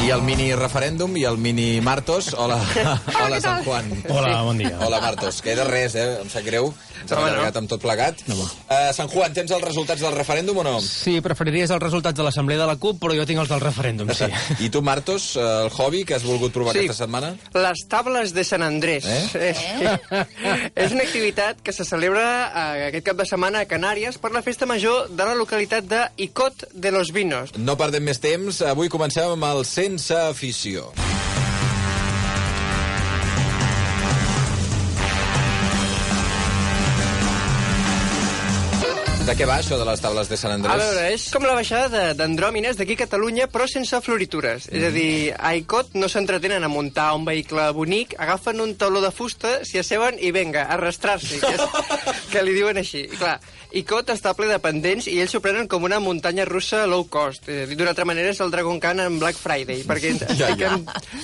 [0.00, 2.32] I el mini referèndum i el mini Martos.
[2.34, 2.56] Hola,
[3.22, 3.90] hola Sant Juan.
[4.08, 4.72] Hola, bon dia.
[4.80, 5.42] Hola, Martos.
[5.44, 6.06] Queda res, eh?
[6.22, 6.70] Em sap greu.
[7.00, 8.18] Ens hem allargat amb tot plegat.
[8.28, 8.36] No.
[8.68, 10.72] Uh, Sant Juan, tens els resultats del referèndum o no?
[10.84, 14.10] Sí, preferiries els resultats de l'Assemblea de la CUP, però jo tinc els del referèndum,
[14.16, 14.28] sí.
[14.66, 16.82] I tu, Martos, eh, el hobby que has volgut provar Sí.
[16.86, 17.34] aquesta setmana?
[17.56, 19.04] Les tables de Sant Andrés.
[19.04, 19.52] Eh?
[19.52, 20.24] Eh?
[20.74, 24.42] És una activitat que se celebra eh, aquest cap de setmana a Canàries per la
[24.44, 27.52] festa major de la localitat de Icot de los Vinos.
[27.60, 28.60] No perdem més temps.
[28.68, 31.09] Avui comencem amb el Sense Afició.
[39.30, 40.72] De què va això de les tables de Sant Andrés?
[40.74, 44.66] A veure, és com la baixada d'andròmines d'aquí a Catalunya, però sense floritures.
[44.74, 48.98] És a dir, a Icot no s'entretenen a muntar un vehicle bonic, agafen un tauló
[49.04, 51.94] de fusta, s'hi asseuen i venga, a arrastrar-s'hi, que, és,
[52.32, 53.04] que li diuen així.
[53.06, 53.36] I clar,
[53.70, 57.46] Icot està ple de pendents i ells s'ho prenen com una muntanya russa low cost.
[57.46, 60.72] D'una altra manera és el Dragon Khan en Black Friday, perquè ens Ja, ja.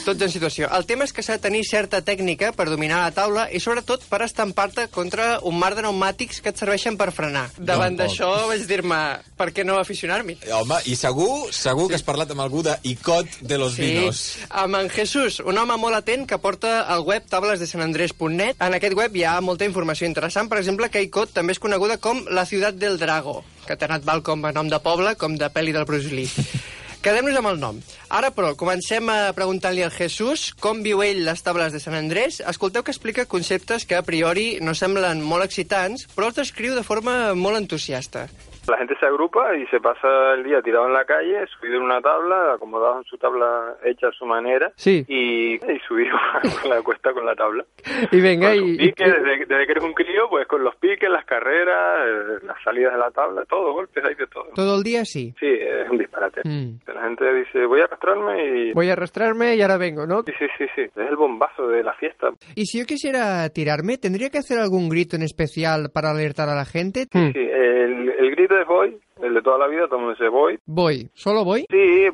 [0.04, 0.70] tots en situació.
[0.78, 4.06] El tema és que s'ha de tenir certa tècnica per dominar la taula i sobretot
[4.06, 7.48] per estampar-te contra un mar de pneumàtics que et serveixen per frenar.
[7.58, 8.04] Davant Pot.
[8.04, 9.00] d'això vaig dir-me,
[9.36, 10.38] per què no aficionar-m'hi?
[10.52, 14.22] Home, i segur, segur que has parlat amb algú de Icot de los Vinos.
[14.50, 18.60] amb en Jesús, un home molt atent que porta al web tablesdesanandrés.net.
[18.60, 21.98] En aquest web hi ha molta informació interessant, per exemple, que Icot també és coneguda
[21.98, 25.36] com la ciutat del Drago, que t'ha anat val com a nom de poble, com
[25.36, 26.30] de pel·li del Bruce Lee.
[27.06, 27.76] Quedem-nos amb el nom.
[28.10, 32.40] Ara, però, comencem a preguntar-li al Jesús com viu ell les tables de Sant Andrés.
[32.50, 36.82] Escolteu que explica conceptes que a priori no semblen molt excitants, però els descriu de
[36.82, 38.26] forma molt entusiasta.
[38.68, 41.82] La gente se agrupa y se pasa el día tirado en la calle, subido en
[41.82, 45.04] una tabla, acomodado en su tabla hecha a su manera Sí.
[45.08, 46.16] y, y subido
[46.62, 47.64] por la cuesta con la tabla.
[48.10, 51.24] I venga, Con piques, desde, desde que eres un crío, pues con los piques, las
[51.24, 54.46] carreras, eh, las salidas de la tabla, todo, golpes, hay de todo.
[54.54, 55.32] Todo el día sí.
[55.38, 56.40] Sí, es un disparate.
[56.44, 56.78] Mm.
[56.92, 58.72] La gente dice, voy a arrastrarme y...
[58.72, 60.22] Voy a arrastrarme y ahora vengo, ¿no?
[60.22, 62.30] Sí, sí, sí, sí, es el bombazo de la fiesta.
[62.56, 66.54] Y si yo quisiera tirarme, ¿tendría que hacer algún grito en especial para alertar a
[66.56, 67.04] la gente?
[67.12, 70.28] Sí, el, el grito es voy, el de toda la vida, todo el mundo dice
[70.28, 70.58] voy.
[70.66, 71.08] Voy.
[71.14, 71.66] ¿Solo voy?
[71.70, 72.08] Sí,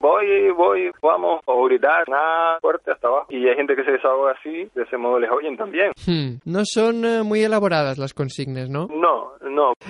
[0.00, 3.26] voy, voy, vamos, o gritar, nada fuerte hasta abajo.
[3.30, 5.92] Y hay gente que se desahoga así, de ese modo les oyen también.
[6.06, 6.36] Hmm.
[6.44, 8.88] No son eh, muy elaboradas las consignas, ¿no?
[8.88, 9.72] No, no.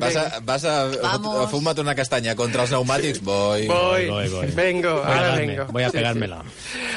[0.00, 3.20] Vas a, vas a, a, fumat una castanya contra els pneumàtics?
[3.22, 3.68] Voy.
[3.68, 4.08] Voy.
[4.10, 4.46] Voy, voy.
[4.56, 5.66] Vengo, Voy a ara darme, vengo.
[5.70, 6.42] voy a Sí, pegármela.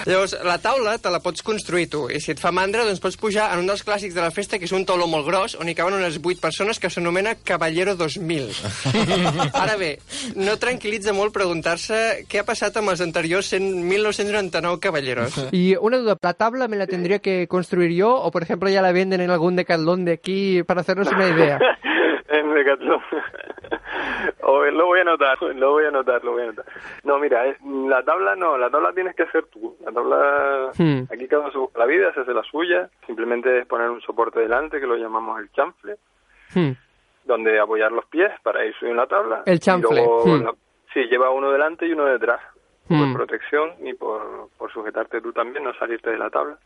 [0.05, 3.17] Llavors, la taula te la pots construir tu, i si et fa mandra, doncs pots
[3.19, 5.69] pujar en un dels clàssics de la festa, que és un tauló molt gros, on
[5.69, 8.49] hi caben unes 8 persones, que s'anomena Caballero 2000.
[9.63, 9.91] Ara bé,
[10.39, 15.35] no tranquil·litza molt preguntar-se què ha passat amb els anteriors 100, 1999 caballeros.
[15.51, 18.81] Y una duda, ¿la tabla me la tendría que construir yo o, por ejemplo, ya
[18.81, 21.59] la venden en algún decathlon de aquí para hacernos una idea?
[22.29, 23.01] en Decathlon.
[24.43, 26.65] O, lo voy a anotar, lo voy a anotar, lo voy a anotar.
[27.03, 29.75] No, mira, es- la tabla no, la tabla tienes que hacer tú.
[29.83, 31.03] La tabla, Hmm.
[31.11, 32.89] aquí cada uno se busca la vida, se hace la suya.
[33.05, 35.97] Simplemente es poner un soporte delante, que lo llamamos el chanfle,
[36.53, 36.71] Hmm.
[37.25, 39.43] donde apoyar los pies para ir subiendo la tabla.
[39.45, 40.43] El Y chanfle, luego hmm.
[40.43, 40.55] la-
[40.93, 42.41] sí, lleva uno delante y uno detrás.
[42.87, 46.57] Por protección y por, por sujetarte tú también, no salirte de la tabla.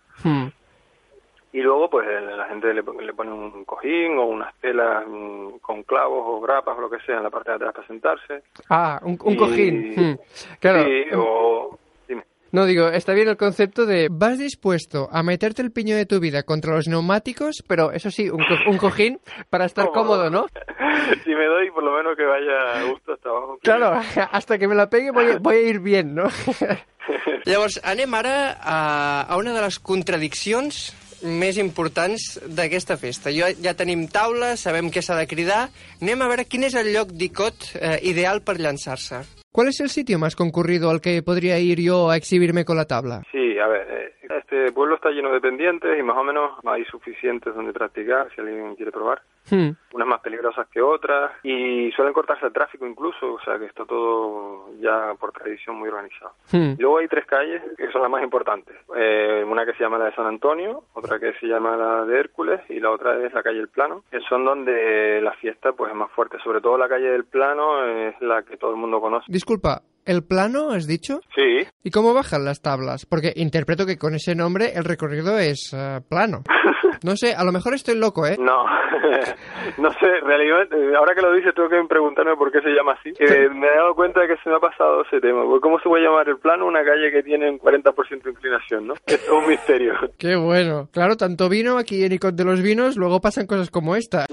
[1.54, 5.60] Y luego, pues el- la gente le, le pone un cojín o unas telas mm,
[5.62, 8.42] con clavos o grapas o lo que sea en la parte de atrás para sentarse.
[8.70, 9.94] Ah, un, un Y- cojín.
[9.96, 10.18] Hmm.
[10.60, 10.84] Claro.
[10.84, 11.78] Sí, o...
[12.08, 12.24] Dime.
[12.52, 16.20] No, digo, está bien el concepto de vas dispuesto a meterte el piño de tu
[16.20, 19.20] vida contra los neumáticos, pero eso sí, un, co- un cojín
[19.52, 20.48] para estar cómodo, ¿no?
[21.24, 23.60] si me doy, por lo menos que vaya a gusto hasta abajo.
[23.62, 23.94] Claro,
[24.32, 26.24] hasta que me la pegue voy, a- voy a ir bien, no?
[27.46, 33.32] Llavors, anem ara a, a una de les contradiccions més importants d'aquesta festa.
[33.34, 35.68] Jo, ja tenim taula, sabem què s'ha de cridar.
[36.02, 39.24] Anem a veure quin és el lloc d'Icot eh, ideal per llançar-se.
[39.54, 42.86] ¿Cuál es el sitio más concurrido al que podría ir yo a exhibirme con la
[42.86, 43.22] tabla?
[43.32, 46.86] Sí, a ver, eh, este pueblo está lleno de pendientes y más o menos hay
[46.86, 49.22] suficientes donde practicar si alguien quiere probar.
[49.50, 49.72] Hmm.
[49.92, 53.86] Unas más peligrosas que otras y suelen cortarse el tráfico incluso, o sea que está
[53.86, 56.34] todo ya por tradición muy organizado.
[56.52, 56.76] Hmm.
[56.80, 58.76] Luego hay tres calles que son las más importantes.
[58.96, 62.20] Eh, una que se llama la de San Antonio, otra que se llama la de
[62.20, 65.92] Hércules y la otra es la calle del Plano, que son donde la fiesta pues
[65.92, 66.38] es más fuerte.
[66.44, 69.26] Sobre todo la calle del Plano es la que todo el mundo conoce.
[69.28, 71.22] Disculpa, ¿el plano has dicho?
[71.36, 73.06] Sí, ¿Y cómo bajan las tablas?
[73.06, 76.44] Porque interpreto que con ese nombre el recorrido es eh, plano.
[77.04, 78.38] No sé, a lo mejor estoy loco, ¿eh?
[78.40, 78.66] no,
[79.78, 82.70] no sé, en realidad, eh, ahora que lo dices tengo que preguntarme por qué se
[82.70, 83.10] llama así.
[83.20, 85.44] Eh, me he dado cuenta de que se me ha pasado ese tema.
[85.44, 88.88] porque ¿Cómo se puede llamar el plano una calle que tiene un 40% de inclinación,
[88.88, 88.94] no?
[89.06, 89.94] Es un misterio.
[90.18, 90.88] Qué bueno.
[90.94, 94.26] Claro, tanto vino aquí en Icot de los Vinos, luego pasan cosas como esta.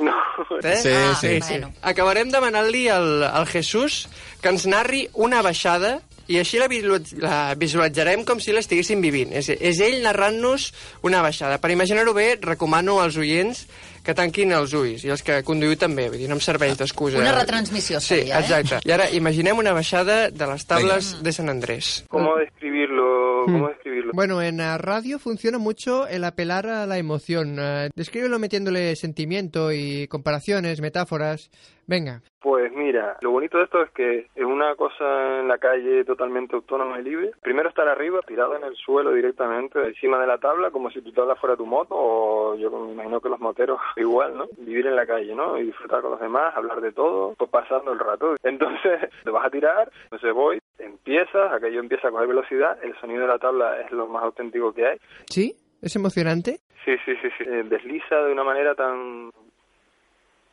[0.62, 0.71] No.
[0.71, 0.77] Eh?
[0.83, 1.35] Sí, sí.
[1.47, 1.61] sí.
[1.83, 4.07] Acabarem demanant-li al, al Jesús
[4.41, 5.99] que ens narri una baixada
[6.31, 6.69] i així la,
[7.19, 9.33] la visualitzarem com si l'estiguéssim vivint.
[9.35, 10.69] És, és ell narrant-nos
[11.07, 11.59] una baixada.
[11.59, 13.65] Per imaginar-ho bé, recomano als oients
[14.07, 17.19] que tanquin els ulls, i els que conduïu també, vull dir, no em serveix d'excusa.
[17.21, 18.45] Una retransmissió Sí, seria, eh?
[18.47, 18.79] exacte.
[18.89, 22.05] I ara imaginem una baixada de les tables de Sant Andrés.
[22.09, 23.11] ¿Cómo describirlo?
[23.45, 23.69] ¿Cómo
[24.12, 27.57] Bueno, en la radio funciona mucho el apelar a la emoción.
[27.59, 31.51] Eh, descríbelo metiéndole sentimiento y comparaciones, metáforas.
[31.87, 32.23] Venga.
[32.41, 36.57] Pues mira, lo bonito de esto es que es una cosa en la calle totalmente
[36.57, 37.33] autónoma y libre.
[37.43, 41.12] Primero estar arriba, tirado en el suelo directamente, encima de la tabla, como si tu
[41.12, 44.47] tabla fuera tu moto, o yo me imagino que los moteros igual, ¿no?
[44.57, 45.59] Vivir en la calle, ¿no?
[45.59, 48.37] Y disfrutar con los demás, hablar de todo, pues pasando el rato.
[48.43, 50.61] Entonces, te vas a tirar, entonces voy,
[51.00, 54.73] empiezas, aquello empieza a coger velocidad, el sonido de la tabla es lo más auténtico
[54.73, 54.99] que hay.
[55.26, 55.55] ¿Sí?
[55.81, 56.61] ¿Es emocionante?
[56.85, 57.44] Sí, sí, sí, sí.
[57.47, 59.31] Eh, desliza de una manera tan,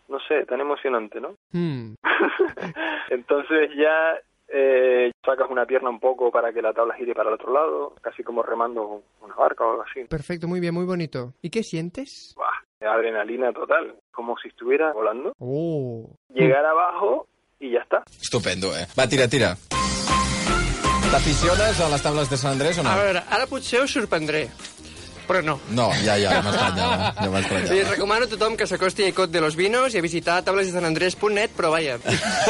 [0.07, 1.35] no sé, tan emocionante, ¿no?
[1.51, 1.95] Hmm.
[3.09, 7.35] Entonces ya eh, sacas una pierna un poco para que la tabla gire para el
[7.35, 10.05] otro lado, casi como remando una barca o algo así.
[10.05, 11.33] Perfecto, muy bien, muy bonito.
[11.41, 12.33] ¿Y qué sientes?
[12.35, 15.33] Buah, adrenalina total, como si estuviera volando.
[15.39, 16.09] Oh.
[16.33, 17.27] Llegar abajo
[17.59, 18.03] y ya está.
[18.09, 18.85] Estupendo, eh?
[18.97, 19.55] Va, tira, tira.
[21.11, 22.91] T'aficiones a les tables de Sant Andrés o no?
[22.91, 24.41] A veure, ara potser us sorprendré,
[25.27, 25.55] però no.
[25.75, 27.11] No, ja, ja, ja m'estranyava.
[27.15, 27.89] Ja Li m'estranyava.
[27.93, 31.71] recomano a tothom que s'acosti a Icot de los Vinos i a visitar tablesdesanandrés.net, però
[31.73, 31.95] vaja,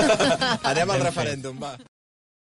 [0.72, 1.76] Anem al referèndum, va.